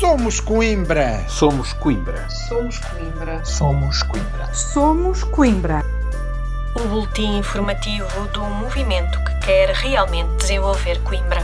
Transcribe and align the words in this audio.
Somos 0.00 0.40
Coimbra. 0.40 1.28
Somos 1.28 1.74
Coimbra. 1.74 2.26
Somos 2.30 2.78
Coimbra. 2.78 3.44
Somos 3.44 4.02
Coimbra. 4.02 4.54
Somos 4.54 5.24
Coimbra. 5.24 5.84
O 6.74 6.88
boletim 6.88 7.36
informativo 7.36 8.08
do 8.32 8.40
movimento 8.40 9.22
que 9.22 9.46
quer 9.46 9.68
realmente 9.74 10.38
desenvolver 10.38 11.02
Coimbra. 11.02 11.42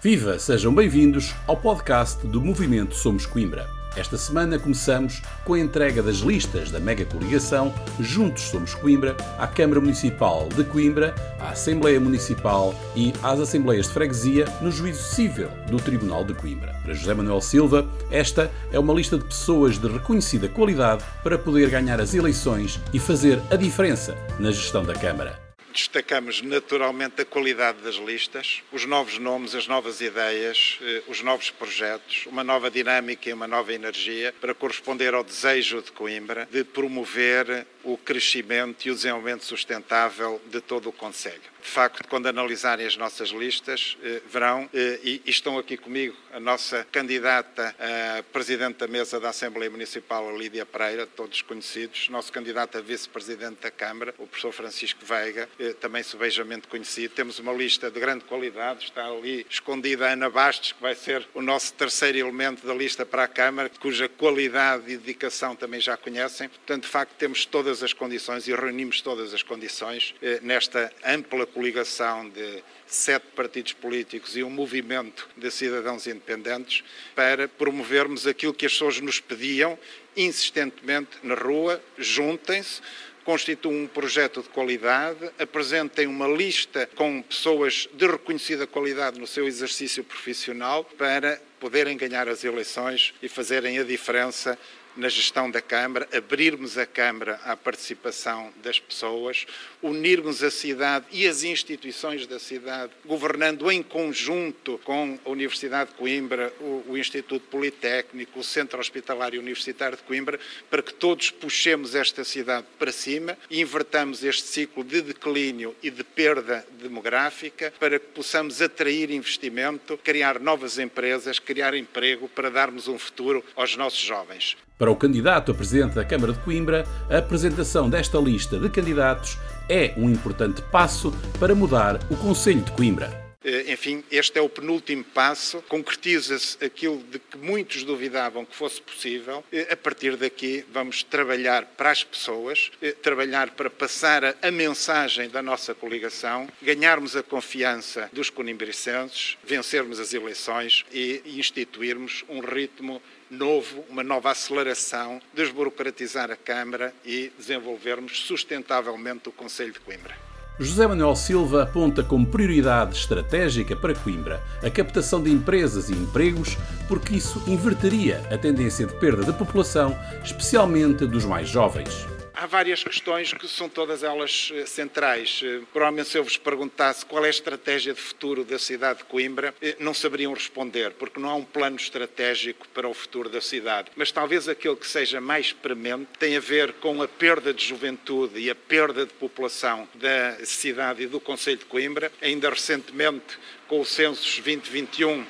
Viva! 0.00 0.38
Sejam 0.38 0.72
bem-vindos 0.72 1.34
ao 1.48 1.56
podcast 1.56 2.24
do 2.24 2.40
Movimento 2.40 2.94
Somos 2.94 3.26
Coimbra. 3.26 3.68
Esta 3.96 4.18
semana 4.18 4.58
começamos 4.58 5.22
com 5.42 5.54
a 5.54 5.58
entrega 5.58 6.02
das 6.02 6.16
listas 6.16 6.70
da 6.70 6.78
mega 6.78 7.04
coligação 7.06 7.74
Juntos 7.98 8.42
Somos 8.42 8.74
Coimbra 8.74 9.16
à 9.38 9.46
Câmara 9.46 9.80
Municipal 9.80 10.50
de 10.54 10.64
Coimbra, 10.64 11.14
à 11.40 11.50
Assembleia 11.50 11.98
Municipal 11.98 12.74
e 12.94 13.14
às 13.22 13.40
Assembleias 13.40 13.86
de 13.86 13.94
Freguesia 13.94 14.44
no 14.60 14.70
juízo 14.70 15.02
civil 15.02 15.48
do 15.70 15.78
Tribunal 15.78 16.24
de 16.24 16.34
Coimbra. 16.34 16.74
Para 16.82 16.92
José 16.92 17.14
Manuel 17.14 17.40
Silva, 17.40 17.88
esta 18.10 18.50
é 18.70 18.78
uma 18.78 18.92
lista 18.92 19.16
de 19.16 19.24
pessoas 19.24 19.78
de 19.78 19.88
reconhecida 19.88 20.46
qualidade 20.46 21.02
para 21.22 21.38
poder 21.38 21.70
ganhar 21.70 21.98
as 21.98 22.12
eleições 22.12 22.78
e 22.92 22.98
fazer 22.98 23.40
a 23.50 23.56
diferença 23.56 24.14
na 24.38 24.50
gestão 24.50 24.84
da 24.84 24.92
Câmara. 24.92 25.45
Destacamos 25.76 26.40
naturalmente 26.40 27.20
a 27.20 27.24
qualidade 27.26 27.82
das 27.82 27.96
listas, 27.96 28.62
os 28.72 28.86
novos 28.86 29.18
nomes, 29.18 29.54
as 29.54 29.68
novas 29.68 30.00
ideias, 30.00 30.78
eh, 30.80 31.02
os 31.06 31.20
novos 31.20 31.50
projetos, 31.50 32.24
uma 32.24 32.42
nova 32.42 32.70
dinâmica 32.70 33.28
e 33.28 33.32
uma 33.34 33.46
nova 33.46 33.74
energia 33.74 34.34
para 34.40 34.54
corresponder 34.54 35.12
ao 35.12 35.22
desejo 35.22 35.82
de 35.82 35.92
Coimbra 35.92 36.48
de 36.50 36.64
promover 36.64 37.66
o 37.86 37.96
crescimento 37.96 38.86
e 38.86 38.90
o 38.90 38.94
desenvolvimento 38.94 39.44
sustentável 39.44 40.42
de 40.46 40.60
todo 40.60 40.88
o 40.88 40.92
Conselho. 40.92 41.56
De 41.62 41.72
facto, 41.72 42.06
quando 42.08 42.28
analisarem 42.28 42.86
as 42.86 42.96
nossas 42.96 43.30
listas, 43.30 43.96
eh, 44.02 44.22
verão, 44.28 44.70
eh, 44.72 45.00
e 45.02 45.22
estão 45.26 45.58
aqui 45.58 45.76
comigo, 45.76 46.16
a 46.32 46.38
nossa 46.38 46.86
candidata 46.92 47.74
a 47.78 48.22
Presidente 48.24 48.78
da 48.78 48.86
Mesa 48.86 49.18
da 49.18 49.30
Assembleia 49.30 49.70
Municipal, 49.70 50.28
a 50.28 50.32
Lídia 50.32 50.64
Pereira, 50.64 51.06
todos 51.06 51.42
conhecidos, 51.42 52.08
nosso 52.08 52.32
candidato 52.32 52.78
a 52.78 52.80
Vice-Presidente 52.80 53.62
da 53.62 53.70
Câmara, 53.70 54.14
o 54.18 54.26
professor 54.26 54.52
Francisco 54.52 55.04
Veiga, 55.04 55.48
também 55.80 56.02
subejamente 56.02 56.68
conhecido. 56.68 57.14
Temos 57.14 57.38
uma 57.38 57.52
lista 57.52 57.90
de 57.90 57.98
grande 57.98 58.24
qualidade, 58.24 58.84
está 58.84 59.06
ali 59.06 59.46
escondida 59.48 60.08
a 60.08 60.12
Ana 60.12 60.30
Bastos, 60.30 60.72
que 60.72 60.82
vai 60.82 60.94
ser 60.94 61.26
o 61.34 61.42
nosso 61.42 61.72
terceiro 61.74 62.18
elemento 62.18 62.66
da 62.66 62.74
lista 62.74 63.04
para 63.04 63.24
a 63.24 63.28
Câmara, 63.28 63.70
cuja 63.80 64.08
qualidade 64.08 64.92
e 64.92 64.96
dedicação 64.96 65.56
também 65.56 65.80
já 65.80 65.96
conhecem. 65.96 66.48
Portanto, 66.48 66.82
de 66.82 66.88
facto, 66.88 67.12
temos 67.18 67.44
todas 67.46 67.75
as 67.82 67.92
condições 67.92 68.46
e 68.46 68.54
reunimos 68.54 69.00
todas 69.00 69.32
as 69.32 69.42
condições 69.42 70.14
eh, 70.22 70.40
nesta 70.42 70.92
ampla 71.04 71.46
coligação 71.46 72.28
de 72.28 72.62
sete 72.86 73.26
partidos 73.34 73.72
políticos 73.72 74.36
e 74.36 74.42
um 74.42 74.50
movimento 74.50 75.28
de 75.36 75.50
cidadãos 75.50 76.06
independentes 76.06 76.84
para 77.14 77.48
promovermos 77.48 78.26
aquilo 78.26 78.54
que 78.54 78.66
as 78.66 78.72
pessoas 78.72 79.00
nos 79.00 79.20
pediam 79.20 79.78
insistentemente 80.16 81.18
na 81.22 81.34
rua, 81.34 81.82
juntem-se, 81.98 82.80
constituam 83.24 83.82
um 83.82 83.86
projeto 83.88 84.40
de 84.40 84.48
qualidade, 84.48 85.30
apresentem 85.38 86.06
uma 86.06 86.28
lista 86.28 86.88
com 86.94 87.20
pessoas 87.22 87.88
de 87.92 88.06
reconhecida 88.06 88.66
qualidade 88.66 89.18
no 89.18 89.26
seu 89.26 89.46
exercício 89.46 90.04
profissional 90.04 90.84
para 90.84 91.40
poderem 91.60 91.96
ganhar 91.96 92.28
as 92.28 92.44
eleições 92.44 93.14
e 93.22 93.28
fazerem 93.28 93.78
a 93.78 93.84
diferença 93.84 94.58
na 94.96 95.08
gestão 95.08 95.50
da 95.50 95.60
Câmara, 95.60 96.08
abrirmos 96.12 96.78
a 96.78 96.86
Câmara 96.86 97.38
à 97.44 97.56
participação 97.56 98.52
das 98.62 98.80
pessoas, 98.80 99.46
unirmos 99.82 100.42
a 100.42 100.50
cidade 100.50 101.06
e 101.12 101.28
as 101.28 101.42
instituições 101.42 102.26
da 102.26 102.38
cidade, 102.38 102.92
governando 103.04 103.70
em 103.70 103.82
conjunto 103.82 104.80
com 104.84 105.18
a 105.24 105.28
Universidade 105.28 105.90
de 105.90 105.96
Coimbra, 105.96 106.52
o, 106.60 106.96
Instituto 106.96 107.46
Politécnico, 107.48 108.40
o 108.40 108.44
Centro 108.44 108.80
Hospitalário 108.80 109.40
Universitário 109.40 109.98
de 109.98 110.02
Coimbra, 110.02 110.40
para 110.70 110.82
que 110.82 110.94
todos 110.94 111.30
puxemos 111.30 111.94
esta 111.94 112.24
cidade 112.24 112.66
para 112.78 112.90
cima 112.90 113.36
e 113.50 113.60
invertamos 113.60 114.24
este 114.24 114.48
ciclo 114.48 114.82
de 114.82 115.02
declínio 115.02 115.76
e 115.82 115.90
de 115.90 116.02
perda 116.02 116.66
demográfica 116.80 117.72
para 117.78 117.98
que 117.98 118.06
possamos 118.06 118.62
atrair 118.62 119.10
investimento, 119.10 119.98
criar 119.98 120.40
novas 120.40 120.78
empresas, 120.78 121.38
criar 121.46 121.74
emprego 121.74 122.28
para 122.28 122.50
darmos 122.50 122.88
um 122.88 122.98
futuro 122.98 123.42
aos 123.54 123.76
nossos 123.76 124.00
jovens. 124.00 124.56
Para 124.76 124.90
o 124.90 124.96
candidato 124.96 125.52
a 125.52 125.54
presidente 125.54 125.94
da 125.94 126.04
Câmara 126.04 126.32
de 126.32 126.40
Coimbra, 126.40 126.84
a 127.08 127.18
apresentação 127.18 127.88
desta 127.88 128.18
lista 128.18 128.58
de 128.58 128.68
candidatos 128.68 129.38
é 129.68 129.94
um 129.96 130.10
importante 130.10 130.60
passo 130.60 131.12
para 131.40 131.54
mudar 131.54 131.98
o 132.10 132.16
Conselho 132.16 132.60
de 132.60 132.72
Coimbra. 132.72 133.25
Eh, 133.46 133.72
enfim, 133.72 134.02
este 134.10 134.40
é 134.40 134.42
o 134.42 134.48
penúltimo 134.48 135.04
passo, 135.04 135.62
concretiza-se 135.68 136.62
aquilo 136.64 136.98
de 136.98 137.20
que 137.20 137.38
muitos 137.38 137.84
duvidavam 137.84 138.44
que 138.44 138.56
fosse 138.56 138.82
possível. 138.82 139.44
Eh, 139.52 139.68
a 139.70 139.76
partir 139.76 140.16
daqui, 140.16 140.64
vamos 140.72 141.04
trabalhar 141.04 141.64
para 141.76 141.92
as 141.92 142.02
pessoas, 142.02 142.72
eh, 142.82 142.90
trabalhar 142.90 143.52
para 143.52 143.70
passar 143.70 144.36
a 144.42 144.50
mensagem 144.50 145.28
da 145.28 145.40
nossa 145.40 145.76
coligação, 145.76 146.48
ganharmos 146.60 147.14
a 147.14 147.22
confiança 147.22 148.10
dos 148.12 148.30
conimbricenses, 148.30 149.38
vencermos 149.44 150.00
as 150.00 150.12
eleições 150.12 150.84
e 150.92 151.22
instituirmos 151.24 152.24
um 152.28 152.40
ritmo 152.40 153.00
novo, 153.30 153.84
uma 153.88 154.02
nova 154.02 154.32
aceleração, 154.32 155.22
desburocratizar 155.32 156.32
a 156.32 156.36
Câmara 156.36 156.92
e 157.04 157.30
desenvolvermos 157.38 158.26
sustentavelmente 158.26 159.28
o 159.28 159.32
Conselho 159.32 159.72
de 159.72 159.78
Coimbra. 159.78 160.25
José 160.58 160.86
Manuel 160.86 161.14
Silva 161.14 161.64
aponta 161.64 162.02
como 162.02 162.26
prioridade 162.26 162.96
estratégica 162.96 163.76
para 163.76 163.94
Coimbra 163.94 164.42
a 164.62 164.70
captação 164.70 165.22
de 165.22 165.30
empresas 165.30 165.90
e 165.90 165.92
empregos, 165.92 166.56
porque 166.88 167.16
isso 167.16 167.42
inverteria 167.46 168.22
a 168.30 168.38
tendência 168.38 168.86
de 168.86 168.94
perda 168.94 169.22
de 169.22 169.34
população, 169.34 169.94
especialmente 170.24 171.06
dos 171.06 171.26
mais 171.26 171.46
jovens. 171.46 172.06
Há 172.38 172.44
várias 172.44 172.84
questões 172.84 173.32
que 173.32 173.48
são 173.48 173.66
todas 173.66 174.02
elas 174.02 174.52
eh, 174.52 174.66
centrais. 174.66 175.40
Eh, 175.42 175.62
provavelmente 175.72 176.10
se 176.10 176.18
eu 176.18 176.22
vos 176.22 176.36
perguntasse 176.36 177.06
qual 177.06 177.24
é 177.24 177.28
a 177.28 177.30
estratégia 177.30 177.94
de 177.94 178.00
futuro 178.00 178.44
da 178.44 178.58
cidade 178.58 178.98
de 178.98 179.04
Coimbra, 179.06 179.54
eh, 179.62 179.74
não 179.80 179.94
saberiam 179.94 180.34
responder, 180.34 180.90
porque 180.90 181.18
não 181.18 181.30
há 181.30 181.34
um 181.34 181.44
plano 181.44 181.76
estratégico 181.76 182.68
para 182.74 182.86
o 182.86 182.92
futuro 182.92 183.30
da 183.30 183.40
cidade. 183.40 183.90
Mas 183.96 184.12
talvez 184.12 184.50
aquele 184.50 184.76
que 184.76 184.86
seja 184.86 185.18
mais 185.18 185.54
premente 185.54 186.10
tem 186.18 186.36
a 186.36 186.40
ver 186.40 186.74
com 186.74 187.00
a 187.00 187.08
perda 187.08 187.54
de 187.54 187.64
juventude 187.64 188.38
e 188.38 188.50
a 188.50 188.54
perda 188.54 189.06
de 189.06 189.14
população 189.14 189.88
da 189.94 190.44
cidade 190.44 191.04
e 191.04 191.06
do 191.06 191.18
Conselho 191.18 191.56
de 191.56 191.64
Coimbra. 191.64 192.12
Ainda 192.20 192.50
recentemente, 192.50 193.38
com 193.66 193.80
o 193.80 193.86
Census 193.86 194.38
2021, 194.40 195.24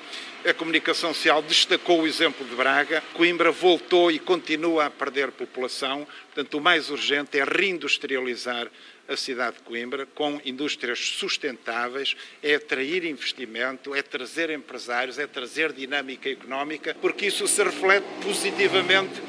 a 0.46 0.54
comunicação 0.54 1.12
social 1.12 1.42
destacou 1.42 2.02
o 2.02 2.06
exemplo 2.06 2.46
de 2.46 2.54
Braga. 2.54 3.02
Coimbra 3.14 3.50
voltou 3.50 4.12
e 4.12 4.18
continua 4.18 4.86
a 4.86 4.90
perder 4.90 5.32
população. 5.32 6.06
Portanto, 6.26 6.58
o 6.58 6.60
mais 6.60 6.88
urgente 6.88 7.36
é 7.36 7.42
reindustrializar 7.42 8.70
a 9.08 9.16
cidade 9.16 9.56
de 9.56 9.62
Coimbra 9.62 10.06
com 10.14 10.40
indústrias 10.44 10.98
sustentáveis, 10.98 12.16
é 12.42 12.54
atrair 12.54 13.04
investimento, 13.04 13.94
é 13.94 14.02
trazer 14.02 14.50
empresários, 14.50 15.18
é 15.18 15.26
trazer 15.26 15.72
dinâmica 15.72 16.28
económica, 16.28 16.96
porque 17.00 17.26
isso 17.26 17.46
se 17.46 17.62
reflete 17.62 18.06
positivamente 18.22 19.20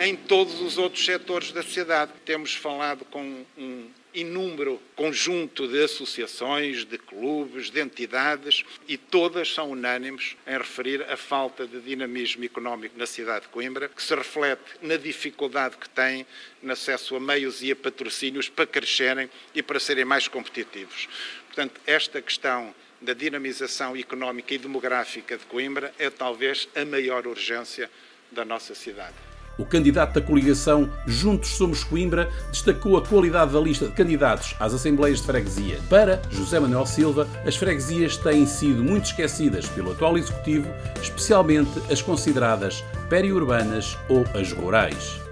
em 0.00 0.16
todos 0.16 0.60
os 0.60 0.78
outros 0.78 1.04
setores 1.04 1.52
da 1.52 1.62
sociedade. 1.62 2.12
Temos 2.24 2.54
falado 2.54 3.04
com 3.04 3.44
um 3.56 3.88
inúmero 4.16 4.80
conjunto 4.94 5.68
de 5.68 5.84
associações, 5.84 6.86
de 6.86 6.96
clubes, 6.96 7.70
de 7.70 7.80
entidades 7.80 8.64
e 8.88 8.96
todas 8.96 9.52
são 9.52 9.70
unânimes 9.70 10.36
em 10.46 10.56
referir 10.56 11.02
a 11.02 11.16
falta 11.16 11.66
de 11.66 11.80
dinamismo 11.80 12.42
económico 12.42 12.98
na 12.98 13.04
cidade 13.04 13.42
de 13.42 13.48
Coimbra, 13.48 13.90
que 13.90 14.02
se 14.02 14.14
reflete 14.14 14.62
na 14.80 14.96
dificuldade 14.96 15.76
que 15.76 15.88
têm 15.88 16.26
no 16.62 16.72
acesso 16.72 17.14
a 17.14 17.20
meios 17.20 17.62
e 17.62 17.70
a 17.70 17.76
patrocínios 17.76 18.48
para 18.48 18.66
crescerem 18.66 19.28
e 19.54 19.62
para 19.62 19.78
serem 19.78 20.06
mais 20.06 20.28
competitivos. 20.28 21.08
Portanto, 21.46 21.78
esta 21.86 22.22
questão 22.22 22.74
da 23.02 23.12
dinamização 23.12 23.94
económica 23.94 24.54
e 24.54 24.58
demográfica 24.58 25.36
de 25.36 25.44
Coimbra 25.44 25.92
é 25.98 26.08
talvez 26.08 26.66
a 26.74 26.84
maior 26.86 27.26
urgência 27.26 27.90
da 28.32 28.44
nossa 28.44 28.74
cidade. 28.74 29.35
O 29.58 29.64
candidato 29.64 30.14
da 30.14 30.20
coligação 30.20 30.90
Juntos 31.06 31.50
Somos 31.56 31.82
Coimbra 31.82 32.30
destacou 32.50 32.96
a 32.96 33.02
qualidade 33.02 33.52
da 33.52 33.60
lista 33.60 33.86
de 33.86 33.92
candidatos 33.92 34.54
às 34.60 34.74
Assembleias 34.74 35.20
de 35.20 35.26
Freguesia. 35.26 35.78
Para 35.88 36.20
José 36.30 36.60
Manuel 36.60 36.86
Silva, 36.86 37.26
as 37.46 37.56
freguesias 37.56 38.16
têm 38.16 38.46
sido 38.46 38.82
muito 38.82 39.06
esquecidas 39.06 39.66
pelo 39.68 39.92
atual 39.92 40.16
Executivo, 40.16 40.68
especialmente 41.02 41.70
as 41.90 42.02
consideradas 42.02 42.84
periurbanas 43.08 43.96
ou 44.08 44.24
as 44.34 44.52
rurais 44.52 45.25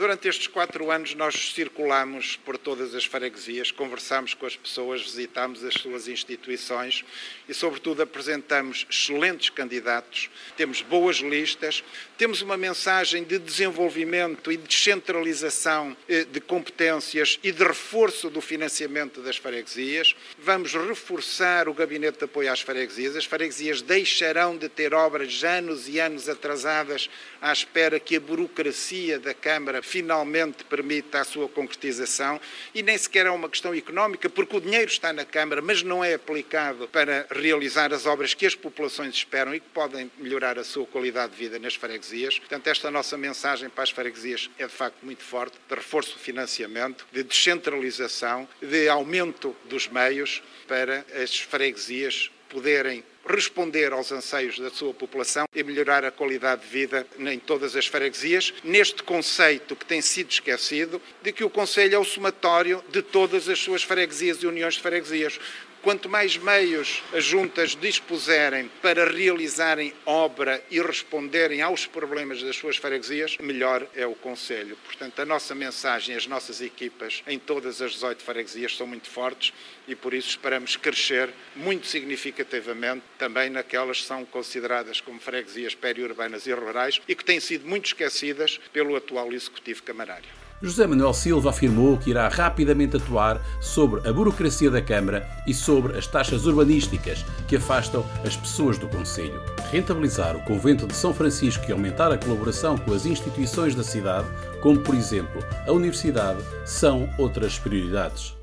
durante 0.00 0.28
estes 0.28 0.46
quatro 0.46 0.90
anos 0.90 1.14
nós 1.14 1.52
circulamos 1.52 2.34
por 2.42 2.56
todas 2.56 2.94
as 2.94 3.04
freguesias, 3.04 3.70
conversamos 3.70 4.32
com 4.32 4.46
as 4.46 4.56
pessoas, 4.56 5.02
visitamos 5.02 5.62
as 5.62 5.74
suas 5.74 6.08
instituições 6.08 7.04
e, 7.46 7.52
sobretudo, 7.52 8.00
apresentamos 8.00 8.86
excelentes 8.88 9.50
candidatos, 9.50 10.30
temos 10.56 10.80
boas 10.80 11.18
listas, 11.18 11.84
temos 12.16 12.40
uma 12.40 12.56
mensagem 12.56 13.24
de 13.24 13.38
desenvolvimento 13.38 14.50
e 14.50 14.56
de 14.56 14.68
descentralização 14.68 15.94
eh, 16.08 16.24
de 16.24 16.40
competências 16.40 17.38
e 17.42 17.52
de 17.52 17.62
reforço 17.62 18.30
do 18.30 18.40
financiamento 18.40 19.20
das 19.20 19.36
freguesias. 19.36 20.16
Vamos 20.38 20.72
reforçar 20.72 21.68
o 21.68 21.74
gabinete 21.74 22.20
de 22.20 22.24
apoio 22.24 22.50
às 22.50 22.62
freguesias. 22.62 23.16
As 23.16 23.26
freguesias 23.26 23.82
deixarão 23.82 24.56
de 24.56 24.68
ter 24.70 24.94
obras 24.94 25.44
anos 25.44 25.88
e 25.88 26.00
anos 26.00 26.26
atrasadas 26.26 27.10
à 27.38 27.52
espera 27.52 28.00
que 28.00 28.16
a 28.16 28.20
burocracia 28.20 29.18
da 29.18 29.34
Câmara 29.34 29.82
finalmente 29.90 30.62
permita 30.64 31.20
a 31.20 31.24
sua 31.24 31.48
concretização 31.48 32.40
e 32.72 32.80
nem 32.80 32.96
sequer 32.96 33.26
é 33.26 33.30
uma 33.30 33.48
questão 33.48 33.74
económica, 33.74 34.30
porque 34.30 34.56
o 34.56 34.60
dinheiro 34.60 34.88
está 34.88 35.12
na 35.12 35.24
Câmara, 35.24 35.60
mas 35.60 35.82
não 35.82 36.04
é 36.04 36.14
aplicado 36.14 36.86
para 36.88 37.26
realizar 37.28 37.92
as 37.92 38.06
obras 38.06 38.32
que 38.32 38.46
as 38.46 38.54
populações 38.54 39.14
esperam 39.14 39.52
e 39.52 39.58
que 39.58 39.68
podem 39.70 40.10
melhorar 40.16 40.58
a 40.58 40.64
sua 40.64 40.86
qualidade 40.86 41.32
de 41.32 41.38
vida 41.38 41.58
nas 41.58 41.74
freguesias. 41.74 42.38
Portanto, 42.38 42.68
esta 42.68 42.90
nossa 42.90 43.18
mensagem 43.18 43.68
para 43.68 43.82
as 43.82 43.90
freguesias 43.90 44.48
é 44.58 44.66
de 44.66 44.72
facto 44.72 45.02
muito 45.02 45.24
forte, 45.24 45.58
de 45.68 45.74
reforço 45.74 46.12
do 46.12 46.20
financiamento, 46.20 47.04
de 47.10 47.24
descentralização, 47.24 48.48
de 48.62 48.88
aumento 48.88 49.56
dos 49.64 49.88
meios 49.88 50.40
para 50.68 51.04
as 51.20 51.36
freguesias 51.36 52.30
poderem 52.48 53.02
responder 53.26 53.92
aos 53.92 54.10
anseios 54.12 54.58
da 54.58 54.70
sua 54.70 54.92
população 54.94 55.46
e 55.54 55.62
melhorar 55.62 56.04
a 56.04 56.10
qualidade 56.10 56.62
de 56.62 56.68
vida 56.68 57.06
em 57.18 57.38
todas 57.38 57.76
as 57.76 57.86
freguesias, 57.86 58.54
neste 58.64 59.02
conceito 59.02 59.76
que 59.76 59.84
tem 59.84 60.00
sido 60.00 60.30
esquecido 60.30 61.00
de 61.22 61.32
que 61.32 61.44
o 61.44 61.50
Conselho 61.50 61.94
é 61.94 61.98
o 61.98 62.04
somatório 62.04 62.82
de 62.90 63.02
todas 63.02 63.48
as 63.48 63.58
suas 63.58 63.82
freguesias 63.82 64.38
e 64.42 64.46
uniões 64.46 64.74
de 64.74 64.82
freguesias. 64.82 65.38
Quanto 65.82 66.10
mais 66.10 66.36
meios 66.36 67.02
as 67.14 67.24
juntas 67.24 67.74
dispuserem 67.74 68.70
para 68.82 69.10
realizarem 69.10 69.94
obra 70.04 70.62
e 70.70 70.78
responderem 70.78 71.62
aos 71.62 71.86
problemas 71.86 72.42
das 72.42 72.56
suas 72.56 72.76
freguesias, 72.76 73.38
melhor 73.38 73.86
é 73.94 74.06
o 74.06 74.14
Conselho. 74.14 74.76
Portanto, 74.84 75.20
a 75.20 75.24
nossa 75.24 75.54
mensagem, 75.54 76.14
as 76.14 76.26
nossas 76.26 76.60
equipas 76.60 77.22
em 77.26 77.38
todas 77.38 77.80
as 77.80 77.92
18 77.92 78.22
freguesias 78.22 78.76
são 78.76 78.86
muito 78.86 79.08
fortes 79.08 79.54
e 79.88 79.94
por 79.94 80.12
isso 80.12 80.28
esperamos 80.28 80.76
crescer 80.76 81.30
muito 81.56 81.86
significativamente 81.86 83.02
também 83.16 83.48
naquelas 83.48 84.02
que 84.02 84.06
são 84.06 84.22
consideradas 84.26 85.00
como 85.00 85.18
freguesias 85.18 85.74
periurbanas 85.74 86.46
e 86.46 86.52
rurais 86.52 87.00
e 87.08 87.14
que 87.14 87.24
têm 87.24 87.40
sido 87.40 87.66
muito 87.66 87.86
esquecidas 87.86 88.60
pelo 88.70 88.94
atual 88.96 89.32
Executivo 89.32 89.82
Camarário. 89.82 90.49
José 90.62 90.86
Manuel 90.86 91.14
Silva 91.14 91.48
afirmou 91.48 91.96
que 91.96 92.10
irá 92.10 92.28
rapidamente 92.28 92.94
atuar 92.94 93.40
sobre 93.62 94.06
a 94.06 94.12
burocracia 94.12 94.70
da 94.70 94.82
Câmara 94.82 95.26
e 95.46 95.54
sobre 95.54 95.96
as 95.96 96.06
taxas 96.06 96.44
urbanísticas 96.44 97.24
que 97.48 97.56
afastam 97.56 98.04
as 98.26 98.36
pessoas 98.36 98.76
do 98.76 98.86
Conselho. 98.86 99.42
Rentabilizar 99.70 100.36
o 100.36 100.44
convento 100.44 100.86
de 100.86 100.94
São 100.94 101.14
Francisco 101.14 101.64
e 101.66 101.72
aumentar 101.72 102.12
a 102.12 102.18
colaboração 102.18 102.76
com 102.76 102.92
as 102.92 103.06
instituições 103.06 103.74
da 103.74 103.82
cidade, 103.82 104.28
como 104.60 104.78
por 104.80 104.94
exemplo 104.94 105.42
a 105.66 105.72
Universidade, 105.72 106.44
são 106.66 107.08
outras 107.16 107.58
prioridades. 107.58 108.34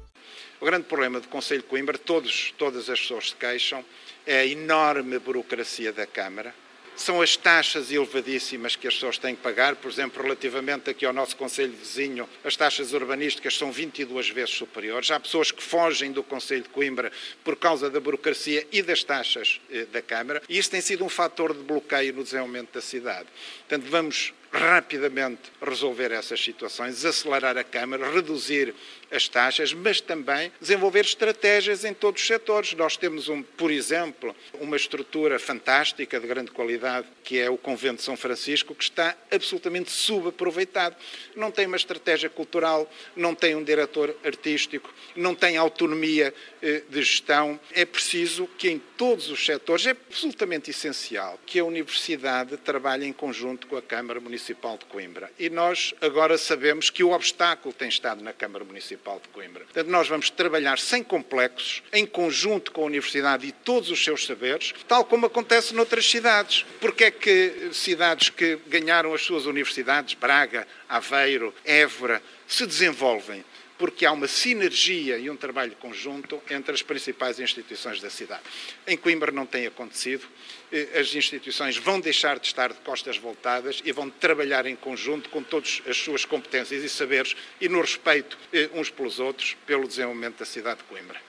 O 0.60 0.66
grande 0.66 0.86
problema 0.86 1.20
do 1.20 1.28
Conselho 1.28 1.62
de 1.62 1.68
Coimbra, 1.68 2.00
todos, 2.00 2.52
todas 2.58 2.90
as 2.90 3.00
pessoas 3.00 3.30
se 3.30 3.36
queixam, 3.36 3.86
é 4.26 4.40
a 4.40 4.46
enorme 4.48 5.20
burocracia 5.20 5.94
da 5.94 6.08
Câmara 6.08 6.52
são 6.98 7.22
as 7.22 7.38
taxas 7.38 7.92
elevadíssimas 7.92 8.76
que 8.76 8.88
as 8.88 8.96
pessoas 8.96 9.18
têm 9.18 9.36
que 9.36 9.42
pagar. 9.42 9.76
Por 9.76 9.90
exemplo, 9.90 10.22
relativamente 10.22 10.90
aqui 10.90 11.06
ao 11.06 11.14
nosso 11.14 11.36
Conselho 11.38 11.72
vizinho, 11.72 12.28
as 12.44 12.56
taxas 12.56 12.92
urbanísticas 12.92 13.58
são 13.58 13.72
22 13.72 14.30
vezes 14.30 14.56
superiores. 14.56 15.12
Há 15.12 15.20
pessoas 15.20 15.52
que 15.52 15.62
fogem 15.64 16.12
do 16.12 16.24
Conselho 16.24 16.64
de 16.64 16.70
Coimbra 16.70 17.12
por 17.44 17.56
causa 17.56 17.90
da 17.90 18.00
burocracia 18.00 18.68
e 18.72 18.82
das 18.82 19.04
taxas 19.04 19.62
eh, 19.72 19.86
da 19.86 20.02
Câmara, 20.02 20.42
e 20.50 20.58
isso 20.58 20.72
tem 20.72 20.82
sido 20.82 21.06
um 21.06 21.10
fator 21.10 21.54
de 21.54 21.64
bloqueio 21.64 22.14
no 22.14 22.24
desenvolvimento 22.24 22.74
da 22.74 22.82
cidade. 22.82 23.28
Portanto, 23.68 23.90
vamos 23.90 24.34
rapidamente 24.52 25.52
resolver 25.62 26.12
essas 26.12 26.42
situações, 26.42 26.96
desacelerar 26.96 27.58
a 27.58 27.64
Câmara, 27.64 28.10
reduzir 28.10 28.74
as 29.12 29.28
taxas, 29.28 29.74
mas 29.74 30.02
também 30.02 30.52
desenvolver 30.60 31.06
estratégias 31.06 31.84
em 31.86 31.94
todos 31.94 32.22
os 32.22 32.28
setores. 32.28 32.74
Nós 32.74 32.98
temos, 32.98 33.30
um, 33.30 33.42
por 33.42 33.72
exemplo, 33.72 34.36
uma 34.60 34.76
estrutura 34.76 35.40
fantástica 35.40 36.20
de 36.20 36.28
grande 36.28 36.52
qualidade, 36.52 37.08
que 37.24 37.40
é 37.40 37.50
o 37.50 37.58
Convento 37.58 37.98
de 37.98 38.04
São 38.04 38.18
Francisco, 38.18 38.76
que 38.76 38.84
está 38.84 39.16
absolutamente 39.32 39.92
subaproveitado. 39.92 40.96
Não 41.36 41.52
tem 41.52 41.66
uma 41.66 41.78
estratégia 41.78 42.30
cultural, 42.30 42.90
não 43.16 43.34
tem 43.34 43.56
um 43.56 43.64
diretor 43.64 44.16
artístico, 44.24 44.94
não 45.16 45.34
tem 45.34 45.58
autonomia 45.58 46.34
eh, 46.62 46.84
de 46.90 47.02
gestão. 47.02 47.60
É 47.74 47.86
preciso 47.86 48.48
que 48.58 48.70
em 48.70 48.80
todos 48.98 49.30
os 49.30 49.46
setores, 49.46 49.86
é 49.86 49.92
absolutamente 49.92 50.72
essencial 50.72 51.40
que 51.46 51.60
a 51.60 51.66
Universidade 51.66 52.58
trabalhe 52.58 53.06
em 53.06 53.14
conjunto 53.14 53.68
com 53.68 53.78
a 53.78 53.82
Câmara 53.82 54.20
Municipal 54.20 54.78
de 54.78 54.86
Coimbra. 54.86 55.32
E 55.38 55.50
nós 55.50 55.94
agora 56.02 56.38
sabemos 56.38 56.90
que 56.90 57.04
o 57.04 57.12
obstáculo 57.12 57.74
tem 57.74 57.88
estado 57.88 58.24
na 58.24 58.34
Câmara 58.34 58.66
Municipal 58.66 58.97
Municipal 58.98 59.22
de 59.22 59.30
Coimbra. 59.30 59.64
Portanto, 59.64 59.88
nós 59.90 60.08
vamos 60.08 60.30
trabalhar 60.30 60.80
sem 60.80 61.04
complexos, 61.04 61.84
em 61.94 62.06
conjunto 62.06 62.72
com 62.72 62.82
a 62.82 62.86
Universidade 62.86 63.46
e 63.46 63.52
todos 63.52 63.92
os 63.92 64.04
seus 64.04 64.26
saberes, 64.26 64.74
tal 64.88 65.06
como 65.06 65.28
acontece 65.28 65.74
noutras 65.74 66.10
cidades. 66.10 66.66
Porque 66.82 67.06
é 67.06 67.12
que 67.12 67.70
cidades 67.72 68.30
que 68.30 68.58
ganharam 68.68 69.14
as 69.14 69.22
suas 69.22 69.46
universidades, 69.46 70.16
Braga, 70.16 70.68
Aveiro, 70.90 71.54
Évora, 71.64 72.22
se 72.48 72.66
desenvolvem? 72.66 73.44
Porque 73.78 74.06
há 74.06 74.12
uma 74.12 74.28
sinergia 74.28 75.18
e 75.18 75.30
um 75.30 75.36
trabalho 75.36 75.76
conjunto 75.80 76.42
entre 76.50 76.74
as 76.74 76.82
principais 76.82 77.40
instituições 77.40 78.02
da 78.02 78.10
cidade. 78.10 78.42
Em 78.86 78.98
Coimbra 78.98 79.32
não 79.32 79.46
tem 79.46 79.68
acontecido, 79.68 80.26
eh, 80.72 81.00
as 81.00 81.14
instituições 81.14 81.78
vão 81.78 82.00
deixar 82.00 82.40
de 82.40 82.48
estar 82.48 82.74
de 82.74 82.80
costas 82.80 83.18
voltadas 83.18 83.82
e 83.86 83.92
vão 83.92 84.10
trabalhar 84.10 84.66
em 84.66 84.76
conjunto 84.76 85.30
com 85.30 85.44
todas 85.44 85.82
as 85.88 85.98
suas 85.98 86.26
competências 86.26 86.84
e 86.84 86.90
saberes 86.90 87.36
e 87.62 87.70
no 87.70 87.82
respeito 87.82 88.38
eh, 88.52 88.70
uns 88.74 88.90
pelos 88.90 89.20
outros 89.20 89.56
pelo 89.66 89.88
desenvolvimento 89.88 90.40
da 90.40 90.46
cidade 90.46 90.80
de 90.80 90.84
Coimbra. 90.86 91.28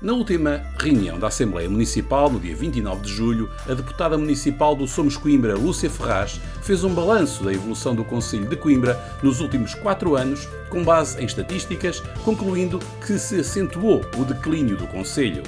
Na 0.00 0.12
última 0.12 0.64
reunião 0.78 1.18
da 1.18 1.26
Assembleia 1.26 1.68
Municipal, 1.68 2.30
no 2.30 2.38
dia 2.38 2.54
29 2.54 3.02
de 3.02 3.12
julho, 3.12 3.50
a 3.68 3.74
deputada 3.74 4.16
municipal 4.16 4.76
do 4.76 4.86
Somos 4.86 5.16
Coimbra, 5.16 5.56
Lúcia 5.56 5.90
Ferraz, 5.90 6.40
fez 6.62 6.84
um 6.84 6.94
balanço 6.94 7.42
da 7.42 7.52
evolução 7.52 7.96
do 7.96 8.04
Conselho 8.04 8.46
de 8.46 8.54
Coimbra 8.54 8.96
nos 9.24 9.40
últimos 9.40 9.74
quatro 9.74 10.14
anos, 10.14 10.48
com 10.70 10.84
base 10.84 11.20
em 11.20 11.24
estatísticas, 11.24 11.98
concluindo 12.24 12.78
que 13.04 13.18
se 13.18 13.40
acentuou 13.40 14.00
o 14.16 14.24
declínio 14.24 14.76
do 14.76 14.86
Conselho. 14.86 15.42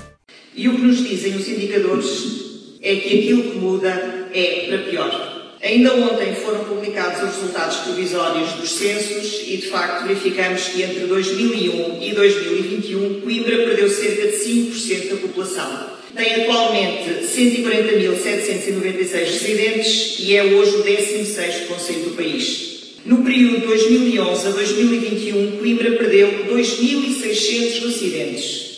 E 0.52 0.68
o 0.68 0.74
que 0.74 0.82
nos 0.82 0.98
dizem 0.98 1.36
os 1.36 1.46
indicadores 1.46 2.78
é 2.82 2.96
que 2.96 3.18
aquilo 3.18 3.52
que 3.52 3.58
muda 3.60 3.88
é 4.34 4.66
para 4.68 4.78
pior. 4.90 5.29
Ainda 5.62 5.92
ontem 5.94 6.34
foram 6.36 6.64
publicados 6.64 7.22
os 7.22 7.34
resultados 7.36 7.76
provisórios 7.78 8.52
dos 8.52 8.70
censos 8.70 9.42
e, 9.46 9.58
de 9.58 9.66
facto, 9.68 10.06
verificamos 10.06 10.68
que 10.68 10.82
entre 10.82 11.00
2001 11.00 12.02
e 12.02 12.14
2021 12.14 13.20
Coimbra 13.20 13.56
perdeu 13.58 13.90
cerca 13.90 14.28
de 14.28 14.38
5% 14.38 15.10
da 15.10 15.16
população. 15.16 16.00
Tem 16.16 16.42
atualmente 16.42 17.10
140.796 17.26 19.12
residentes 19.12 20.16
e 20.20 20.34
é 20.34 20.44
hoje 20.44 20.76
o 20.76 20.82
16º 20.82 21.66
Conselho 21.66 22.04
do 22.04 22.16
país. 22.16 22.70
No 23.04 23.22
período 23.22 23.66
2011 23.66 24.46
a 24.46 24.50
2021, 24.50 25.58
Coimbra 25.58 25.90
perdeu 25.92 26.46
2.600 26.50 27.82
residentes. 27.84 28.69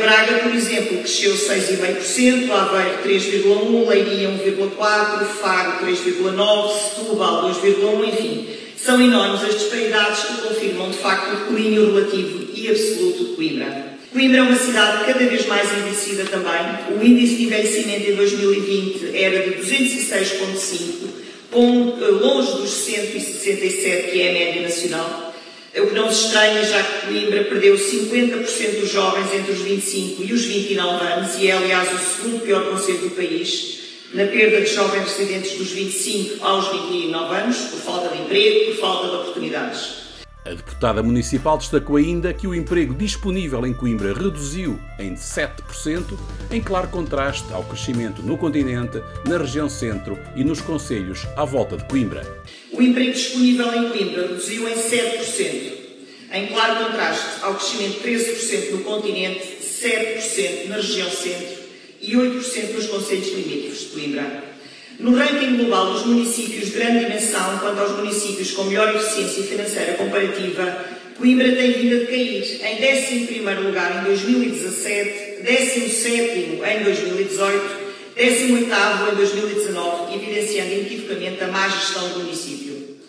Braga, 0.00 0.38
por 0.38 0.54
exemplo, 0.54 0.98
cresceu 0.98 1.34
6,5%, 1.34 2.50
Aveiro 2.50 2.98
3,1%, 3.04 3.88
Leiria 3.88 4.30
1,4%, 4.30 5.24
Faro 5.40 5.84
3,9%, 5.84 6.70
Setúbal 6.94 7.50
2,1%, 7.50 8.08
enfim. 8.08 8.48
São 8.76 9.00
enormes 9.00 9.42
as 9.42 9.54
disparidades 9.58 10.24
que 10.24 10.48
confirmam, 10.48 10.90
de 10.90 10.96
facto, 10.96 11.32
o 11.32 11.36
declínio 11.36 11.92
relativo 11.92 12.48
e 12.54 12.68
absoluto 12.68 13.24
de 13.24 13.36
Coimbra. 13.36 13.96
Coimbra 14.12 14.38
é 14.38 14.42
uma 14.42 14.56
cidade 14.56 15.04
cada 15.04 15.26
vez 15.26 15.46
mais 15.46 15.70
envelhecida 15.70 16.24
também. 16.24 16.96
O 16.98 17.04
índice 17.04 17.34
de 17.36 17.44
envelhecimento 17.44 18.10
em 18.10 18.14
2020 18.14 19.14
era 19.14 19.42
de 19.42 19.56
206,5, 19.56 21.08
eh, 21.52 22.10
longe 22.12 22.52
dos 22.52 22.70
167 22.70 24.10
que 24.10 24.22
é 24.22 24.30
a 24.30 24.32
média 24.32 24.62
nacional. 24.62 25.34
O 25.78 25.86
que 25.88 25.94
não 25.94 26.10
se 26.10 26.26
estranha, 26.26 26.64
já 26.64 26.82
que 26.82 27.06
Coimbra 27.06 27.44
perdeu 27.44 27.74
50% 27.74 28.80
dos 28.80 28.90
jovens 28.90 29.30
entre 29.34 29.52
os 29.52 29.60
25 29.60 30.22
e 30.24 30.32
os 30.32 30.44
29 30.46 31.04
anos 31.04 31.36
e 31.36 31.48
é, 31.48 31.52
aliás, 31.52 31.92
o 31.92 31.98
segundo 31.98 32.40
pior 32.40 32.70
conselho 32.70 33.00
do 33.00 33.10
país, 33.10 33.80
na 34.14 34.24
perda 34.24 34.62
de 34.62 34.74
jovens 34.74 35.04
residentes 35.04 35.58
dos 35.58 35.72
25 35.72 36.42
aos 36.42 36.68
29 36.68 37.34
anos, 37.34 37.56
por 37.58 37.80
falta 37.80 38.08
de 38.08 38.22
emprego, 38.22 38.72
por 38.72 38.80
falta 38.80 39.08
de 39.08 39.14
oportunidades. 39.16 40.06
A 40.46 40.50
deputada 40.50 41.02
municipal 41.02 41.58
destacou 41.58 41.96
ainda 41.96 42.32
que 42.32 42.46
o 42.46 42.54
emprego 42.54 42.94
disponível 42.94 43.66
em 43.66 43.74
Coimbra 43.74 44.14
reduziu 44.14 44.78
em 44.96 45.14
7%, 45.14 46.16
em 46.52 46.60
claro 46.60 46.86
contraste 46.86 47.52
ao 47.52 47.64
crescimento 47.64 48.22
no 48.22 48.38
continente, 48.38 49.02
na 49.26 49.38
região 49.38 49.68
centro 49.68 50.16
e 50.36 50.44
nos 50.44 50.60
conselhos 50.60 51.26
à 51.36 51.44
volta 51.44 51.76
de 51.76 51.84
Coimbra. 51.88 52.24
O 52.76 52.82
emprego 52.82 53.12
disponível 53.12 53.74
em 53.74 53.88
Coimbra 53.88 54.22
reduziu 54.28 54.68
em 54.68 54.74
7%, 54.74 55.72
em 56.34 56.46
claro 56.48 56.84
contraste 56.84 57.26
ao 57.40 57.54
crescimento 57.54 58.02
de 58.02 58.10
13% 58.10 58.70
no 58.72 58.84
continente, 58.84 59.40
7% 59.62 60.68
na 60.68 60.76
região 60.76 61.10
centro 61.10 61.56
e 62.02 62.12
8% 62.12 62.74
nos 62.74 62.86
conselhos 62.88 63.28
limítrofes 63.28 63.80
de 63.80 63.86
Coimbra. 63.86 64.44
No 65.00 65.16
ranking 65.16 65.56
global 65.56 65.94
dos 65.94 66.04
municípios 66.04 66.66
de 66.66 66.72
grande 66.72 67.06
dimensão, 67.06 67.58
quanto 67.60 67.80
aos 67.80 67.96
municípios 67.96 68.50
com 68.50 68.64
melhor 68.64 68.94
eficiência 68.94 69.44
financeira 69.44 69.94
comparativa, 69.94 70.84
Coimbra 71.16 71.52
tem 71.52 71.72
vindo 71.72 71.96
a 71.96 71.98
decair 72.00 72.60
em 72.62 73.54
11 73.54 73.66
lugar 73.66 74.02
em 74.02 74.04
2017, 74.04 75.42
17 75.42 76.60
em 76.62 76.84
2018, 76.84 77.86
18 78.16 79.12
em 79.12 79.16
2019, 79.16 80.14
evidenciando 80.14 80.72
inequivocamente 80.72 81.44
a 81.44 81.48
má 81.48 81.68
gestão 81.68 82.08
do 82.10 82.20
município. 82.20 82.55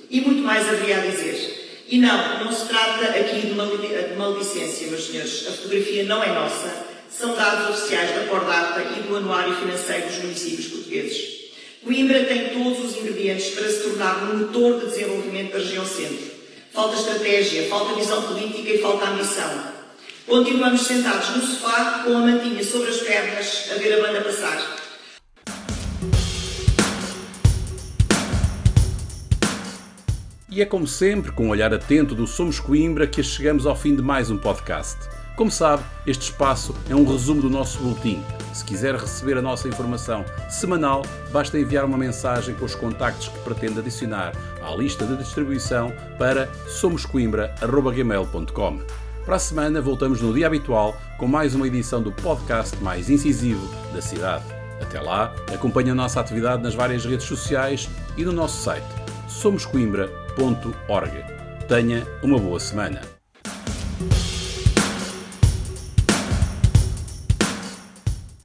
E 0.10 0.22
muito 0.22 0.42
mais 0.42 0.68
haveria 0.68 0.98
a 0.98 1.06
dizer. 1.06 1.84
E 1.90 1.98
não, 1.98 2.44
não 2.44 2.52
se 2.52 2.68
trata 2.68 3.06
aqui 3.06 3.48
de 3.48 3.54
maledicência, 3.54 4.88
meus 4.88 5.08
senhores. 5.08 5.48
A 5.48 5.52
fotografia 5.52 6.04
não 6.04 6.24
é 6.24 6.34
nossa. 6.34 6.86
São 7.10 7.36
dados 7.36 7.70
oficiais 7.70 8.14
da 8.14 8.26
Cordata 8.26 8.82
e 8.82 9.08
do 9.08 9.16
Anuário 9.16 9.56
Financeiro 9.56 10.08
dos 10.08 10.18
Municípios 10.18 10.68
Portugueses. 10.68 11.38
Coimbra 11.84 12.26
tem 12.26 12.50
todos 12.50 12.84
os 12.84 12.98
ingredientes 12.98 13.52
para 13.52 13.70
se 13.70 13.84
tornar 13.84 14.24
um 14.24 14.40
motor 14.40 14.80
de 14.80 14.88
desenvolvimento 14.88 15.54
da 15.54 15.60
região 15.60 15.86
centro. 15.86 16.32
Falta 16.74 16.98
estratégia, 16.98 17.68
falta 17.70 17.96
visão 17.96 18.22
política 18.24 18.70
e 18.70 18.78
falta 18.80 19.06
ambição. 19.06 19.78
Continuamos 20.28 20.82
sentados 20.82 21.30
no 21.30 21.42
sofá 21.42 22.04
com 22.04 22.18
a 22.18 22.20
mantinha 22.20 22.62
sobre 22.64 22.90
as 22.90 22.98
pernas 22.98 23.72
a 23.72 23.76
ver 23.76 23.94
a 23.94 24.06
banda 24.06 24.22
passar. 24.22 24.77
E 30.58 30.62
é 30.64 30.66
como 30.66 30.88
sempre, 30.88 31.32
com 31.32 31.46
um 31.46 31.50
olhar 31.50 31.72
atento 31.72 32.16
do 32.16 32.26
Somos 32.26 32.60
Coimbra, 32.60 33.06
que 33.06 33.22
chegamos 33.22 33.68
ao 33.68 33.76
fim 33.76 33.96
de 33.96 34.02
mais 34.02 34.32
um 34.32 34.40
podcast. 34.40 34.98
Como 35.36 35.52
sabe, 35.52 35.84
este 36.04 36.32
espaço 36.32 36.74
é 36.90 36.96
um 36.96 37.06
resumo 37.06 37.44
do 37.44 37.48
nosso 37.48 37.78
boletim 37.78 38.24
se 38.58 38.66
quiser 38.66 38.96
receber 38.96 39.38
a 39.38 39.42
nossa 39.42 39.68
informação 39.68 40.26
semanal, 40.50 41.04
basta 41.32 41.60
enviar 41.60 41.86
uma 41.86 41.96
mensagem 41.96 42.56
com 42.56 42.66
os 42.66 42.74
contactos 42.74 43.28
que 43.28 43.38
pretende 43.42 43.78
adicionar 43.78 44.34
à 44.60 44.76
lista 44.76 45.06
de 45.06 45.16
distribuição 45.16 45.94
para 46.18 46.50
somoscoimbra.gmail.com. 46.68 48.80
Para 49.26 49.36
a 49.36 49.40
semana 49.40 49.80
voltamos 49.80 50.22
no 50.22 50.34
dia 50.34 50.48
habitual 50.48 51.00
com 51.20 51.28
mais 51.28 51.54
uma 51.54 51.68
edição 51.68 52.02
do 52.02 52.12
podcast 52.12 52.76
mais 52.82 53.12
incisivo 53.12 53.70
da 53.94 54.02
cidade. 54.02 54.44
Até 54.82 55.00
lá, 55.00 55.36
acompanhe 55.54 55.92
a 55.92 55.96
nossa 55.96 56.20
atividade 56.20 56.64
nas 56.64 56.74
várias 56.74 57.06
redes 57.06 57.28
sociais 57.28 57.88
e 58.18 58.26
no 58.26 58.32
nosso 58.32 58.64
site 58.64 58.88
somoscoimbra.org. 59.28 60.27
Tenha 61.68 62.06
uma 62.24 62.38
boa 62.38 62.60
semana. 62.60 63.17